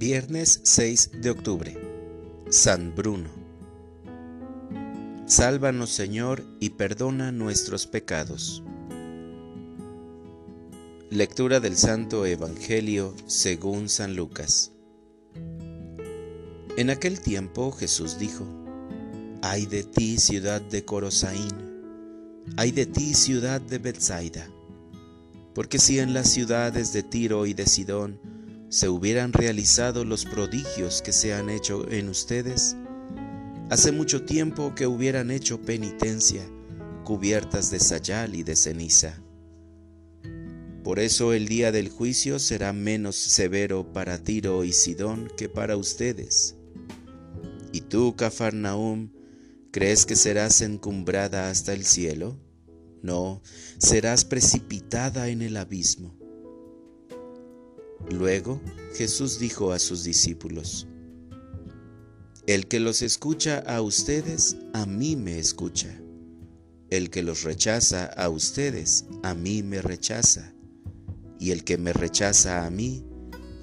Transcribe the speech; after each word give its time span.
Viernes 0.00 0.60
6 0.62 1.20
de 1.20 1.28
octubre. 1.28 1.76
San 2.48 2.94
Bruno. 2.94 3.28
Sálvanos 5.26 5.90
Señor 5.90 6.42
y 6.58 6.70
perdona 6.70 7.32
nuestros 7.32 7.86
pecados. 7.86 8.62
Lectura 11.10 11.60
del 11.60 11.76
Santo 11.76 12.24
Evangelio 12.24 13.14
según 13.26 13.90
San 13.90 14.16
Lucas. 14.16 14.72
En 16.78 16.88
aquel 16.88 17.20
tiempo 17.20 17.70
Jesús 17.70 18.18
dijo, 18.18 18.46
Ay 19.42 19.66
de 19.66 19.82
ti 19.82 20.16
ciudad 20.16 20.62
de 20.62 20.82
Corosaín, 20.82 21.52
ay 22.56 22.72
de 22.72 22.86
ti 22.86 23.12
ciudad 23.12 23.60
de 23.60 23.76
Bethsaida, 23.76 24.48
porque 25.54 25.78
si 25.78 25.98
en 25.98 26.14
las 26.14 26.30
ciudades 26.30 26.94
de 26.94 27.02
Tiro 27.02 27.44
y 27.44 27.52
de 27.52 27.66
Sidón 27.66 28.29
se 28.70 28.88
hubieran 28.88 29.32
realizado 29.32 30.04
los 30.04 30.24
prodigios 30.24 31.02
que 31.02 31.12
se 31.12 31.34
han 31.34 31.50
hecho 31.50 31.90
en 31.90 32.08
ustedes, 32.08 32.76
hace 33.68 33.90
mucho 33.90 34.24
tiempo 34.24 34.76
que 34.76 34.86
hubieran 34.86 35.32
hecho 35.32 35.60
penitencia, 35.60 36.48
cubiertas 37.04 37.72
de 37.72 37.80
sayal 37.80 38.36
y 38.36 38.44
de 38.44 38.54
ceniza. 38.54 39.20
Por 40.84 41.00
eso 41.00 41.32
el 41.32 41.48
día 41.48 41.72
del 41.72 41.88
juicio 41.88 42.38
será 42.38 42.72
menos 42.72 43.16
severo 43.16 43.92
para 43.92 44.22
Tiro 44.22 44.62
y 44.62 44.72
Sidón 44.72 45.28
que 45.36 45.48
para 45.48 45.76
ustedes. 45.76 46.54
¿Y 47.72 47.82
tú, 47.82 48.14
Cafarnaum, 48.14 49.10
crees 49.72 50.06
que 50.06 50.14
serás 50.14 50.60
encumbrada 50.60 51.50
hasta 51.50 51.72
el 51.72 51.84
cielo? 51.84 52.38
No, 53.02 53.42
serás 53.78 54.24
precipitada 54.24 55.28
en 55.28 55.42
el 55.42 55.56
abismo. 55.56 56.19
Luego 58.08 58.60
Jesús 58.94 59.38
dijo 59.38 59.72
a 59.72 59.78
sus 59.78 60.04
discípulos, 60.04 60.86
El 62.46 62.66
que 62.66 62.80
los 62.80 63.02
escucha 63.02 63.58
a 63.58 63.82
ustedes, 63.82 64.56
a 64.72 64.86
mí 64.86 65.16
me 65.16 65.38
escucha. 65.38 66.00
El 66.88 67.10
que 67.10 67.22
los 67.22 67.44
rechaza 67.44 68.06
a 68.06 68.28
ustedes, 68.28 69.06
a 69.22 69.34
mí 69.34 69.62
me 69.62 69.80
rechaza. 69.80 70.52
Y 71.38 71.52
el 71.52 71.62
que 71.62 71.78
me 71.78 71.92
rechaza 71.92 72.66
a 72.66 72.70
mí, 72.70 73.04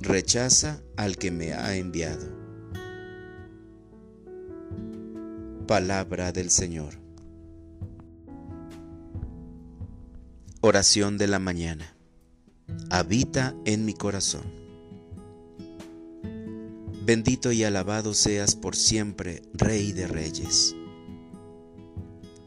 rechaza 0.00 0.82
al 0.96 1.16
que 1.16 1.30
me 1.30 1.52
ha 1.52 1.76
enviado. 1.76 2.26
Palabra 5.68 6.32
del 6.32 6.50
Señor. 6.50 7.00
Oración 10.60 11.18
de 11.18 11.28
la 11.28 11.38
mañana 11.38 11.91
habita 12.90 13.54
en 13.64 13.84
mi 13.84 13.94
corazón. 13.94 14.42
Bendito 17.04 17.50
y 17.50 17.64
alabado 17.64 18.14
seas 18.14 18.54
por 18.54 18.76
siempre, 18.76 19.42
Rey 19.54 19.92
de 19.92 20.06
Reyes. 20.06 20.76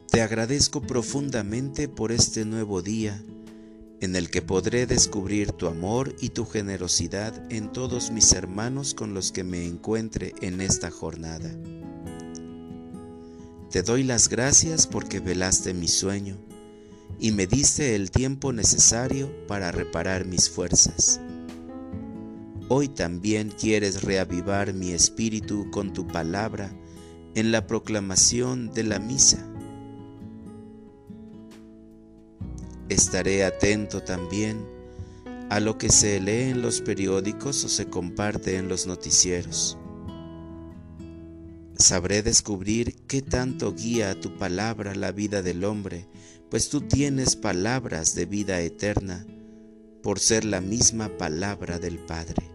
Te 0.09 0.21
agradezco 0.21 0.81
profundamente 0.81 1.89
por 1.89 2.11
este 2.11 2.45
nuevo 2.45 2.81
día 2.81 3.21
en 3.99 4.15
el 4.15 4.29
que 4.29 4.41
podré 4.41 4.85
descubrir 4.85 5.51
tu 5.51 5.67
amor 5.67 6.15
y 6.21 6.29
tu 6.29 6.45
generosidad 6.45 7.51
en 7.51 7.71
todos 7.71 8.11
mis 8.11 8.31
hermanos 8.33 8.93
con 8.93 9.13
los 9.13 9.31
que 9.31 9.43
me 9.43 9.65
encuentre 9.65 10.33
en 10.41 10.61
esta 10.61 10.91
jornada. 10.91 11.51
Te 13.71 13.81
doy 13.81 14.03
las 14.03 14.29
gracias 14.29 14.87
porque 14.87 15.19
velaste 15.19 15.73
mi 15.73 15.87
sueño 15.87 16.37
y 17.19 17.31
me 17.31 17.47
diste 17.47 17.95
el 17.95 18.11
tiempo 18.11 18.53
necesario 18.53 19.31
para 19.47 19.71
reparar 19.71 20.25
mis 20.25 20.49
fuerzas. 20.49 21.21
Hoy 22.67 22.87
también 22.87 23.51
quieres 23.51 24.03
reavivar 24.03 24.73
mi 24.73 24.91
espíritu 24.91 25.69
con 25.71 25.93
tu 25.93 26.07
palabra 26.07 26.71
en 27.35 27.51
la 27.51 27.67
proclamación 27.67 28.71
de 28.73 28.83
la 28.83 28.99
misa. 28.99 29.47
Estaré 32.89 33.43
atento 33.43 34.01
también 34.01 34.65
a 35.49 35.59
lo 35.59 35.77
que 35.77 35.89
se 35.89 36.19
lee 36.19 36.49
en 36.49 36.61
los 36.61 36.81
periódicos 36.81 37.63
o 37.63 37.69
se 37.69 37.87
comparte 37.87 38.57
en 38.57 38.67
los 38.67 38.87
noticieros. 38.87 39.77
Sabré 41.77 42.21
descubrir 42.21 42.95
qué 43.07 43.21
tanto 43.21 43.73
guía 43.73 44.19
tu 44.19 44.37
palabra 44.37 44.95
la 44.95 45.11
vida 45.11 45.41
del 45.41 45.63
hombre 45.63 46.07
pues 46.49 46.69
tú 46.69 46.81
tienes 46.81 47.35
palabras 47.35 48.15
de 48.15 48.25
vida 48.25 48.61
eterna 48.61 49.25
por 50.01 50.19
ser 50.19 50.45
la 50.45 50.61
misma 50.61 51.09
palabra 51.17 51.79
del 51.79 51.99
Padre. 51.99 52.51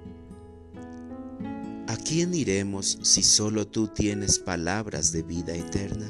¿A 1.88 1.96
quién 1.96 2.32
iremos 2.32 2.98
si 3.02 3.22
solo 3.22 3.66
tú 3.66 3.88
tienes 3.88 4.38
palabras 4.38 5.10
de 5.12 5.22
vida 5.22 5.54
eterna? 5.54 6.06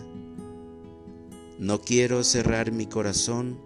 No 1.59 1.81
quiero 1.81 2.22
cerrar 2.22 2.70
mi 2.70 2.87
corazón 2.87 3.59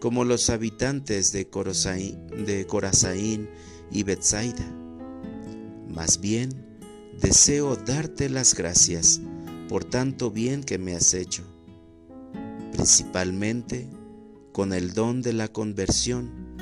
como 0.00 0.24
los 0.24 0.50
habitantes 0.50 1.32
de 1.32 1.48
Corazaín, 1.48 3.48
y 3.90 4.02
Bethsaida. 4.02 4.66
Más 5.88 6.20
bien, 6.20 6.73
deseo 7.20 7.76
darte 7.76 8.28
las 8.28 8.54
gracias 8.54 9.20
por 9.68 9.84
tanto 9.84 10.30
bien 10.30 10.62
que 10.62 10.78
me 10.78 10.94
has 10.94 11.14
hecho 11.14 11.44
principalmente 12.74 13.88
con 14.52 14.72
el 14.72 14.94
don 14.94 15.22
de 15.22 15.32
la 15.32 15.48
conversión 15.48 16.56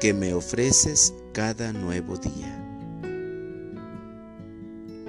que 0.00 0.14
me 0.14 0.32
ofreces 0.32 1.12
cada 1.32 1.72
nuevo 1.72 2.16
día. 2.16 2.62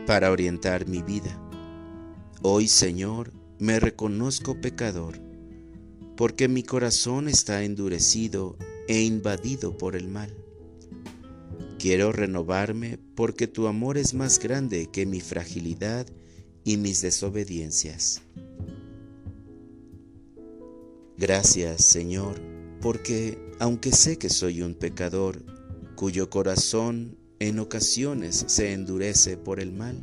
Para 0.08 0.32
orientar 0.32 0.88
mi 0.88 1.04
vida, 1.04 1.40
hoy 2.42 2.68
Señor, 2.68 3.32
me 3.60 3.80
reconozco 3.80 4.60
pecador, 4.60 5.20
porque 6.16 6.48
mi 6.48 6.64
corazón 6.64 7.28
está 7.28 7.64
endurecido 7.64 8.58
e 8.88 9.04
invadido 9.04 9.78
por 9.78 9.96
el 9.96 10.08
mal. 10.08 10.34
Quiero 11.80 12.12
renovarme 12.12 12.98
porque 13.16 13.48
tu 13.48 13.68
amor 13.68 13.98
es 13.98 14.14
más 14.14 14.40
grande 14.40 14.88
que 14.92 15.06
mi 15.06 15.22
fragilidad 15.22 16.08
y 16.64 16.78
mis 16.78 17.02
desobediencias. 17.02 18.24
Gracias, 21.18 21.84
Señor, 21.86 22.42
porque 22.82 23.38
aunque 23.60 23.92
sé 23.92 24.18
que 24.18 24.30
soy 24.30 24.62
un 24.62 24.74
pecador, 24.74 25.44
cuyo 25.96 26.30
corazón 26.30 27.18
en 27.40 27.60
ocasiones 27.60 28.46
se 28.48 28.74
endurece 28.74 29.38
por 29.38 29.60
el 29.60 29.72
mal, 29.72 29.98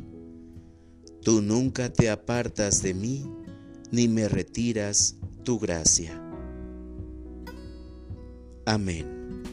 tú 1.21 1.41
nunca 1.41 1.91
te 1.91 2.09
apartas 2.09 2.81
de 2.81 2.93
mí, 2.93 3.25
ni 3.91 4.07
me 4.07 4.29
retiras 4.29 5.17
tu 5.43 5.59
gracia. 5.59 6.21
Amén. 8.65 9.43